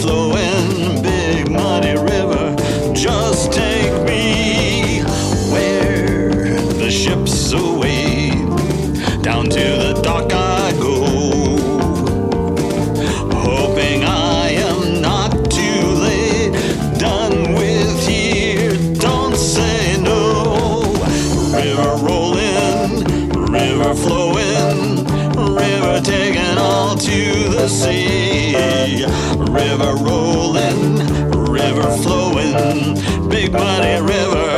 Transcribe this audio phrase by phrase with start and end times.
[0.00, 0.21] flow
[26.02, 29.04] taken all to the sea.
[29.36, 30.96] River rolling,
[31.50, 34.51] river flowing, big muddy river.